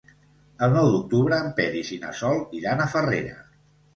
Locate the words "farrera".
2.97-3.37